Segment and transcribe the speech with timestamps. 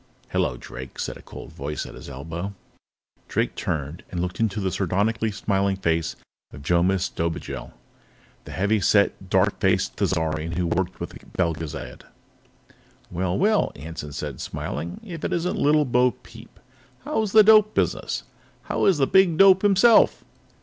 [0.29, 2.55] "Hello, Drake," said a cold voice at his elbow.
[3.27, 6.15] Drake turned and looked up into the sardonically smiling face
[6.51, 7.71] of Jomis Dobigel,
[8.45, 12.05] the heavy set, dark faced Thizarian who worked with Belgezad.
[13.11, 16.59] "Well, well," Anson said, smiling, "if it isn't Little Bo Peep.
[17.05, 18.21] How is the dope business?
[18.21, 18.29] And
[18.69, 20.25] how is the Big Dope Himself?"